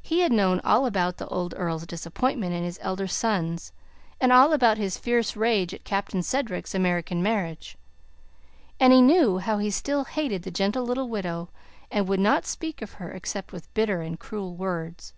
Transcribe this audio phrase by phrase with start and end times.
[0.00, 3.70] He had known all about the old Earl's disappointment in his elder sons
[4.18, 7.76] and all about his fierce rage at Captain Cedric's American marriage,
[8.80, 11.50] and he knew how he still hated the gentle little widow
[11.90, 15.12] and would not speak of her except with bitter and cruel words.